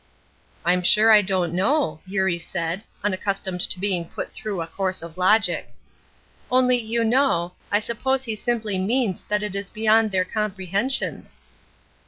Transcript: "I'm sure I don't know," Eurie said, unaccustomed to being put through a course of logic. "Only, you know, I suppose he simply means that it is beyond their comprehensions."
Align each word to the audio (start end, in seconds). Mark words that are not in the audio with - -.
"I'm 0.65 0.81
sure 0.81 1.11
I 1.11 1.21
don't 1.21 1.53
know," 1.53 1.99
Eurie 2.07 2.39
said, 2.39 2.83
unaccustomed 3.03 3.61
to 3.69 3.79
being 3.79 4.03
put 4.03 4.31
through 4.33 4.61
a 4.61 4.65
course 4.65 5.03
of 5.03 5.15
logic. 5.15 5.69
"Only, 6.49 6.79
you 6.79 7.03
know, 7.03 7.53
I 7.71 7.77
suppose 7.77 8.23
he 8.23 8.33
simply 8.33 8.79
means 8.79 9.23
that 9.25 9.43
it 9.43 9.53
is 9.53 9.69
beyond 9.69 10.09
their 10.09 10.25
comprehensions." 10.25 11.37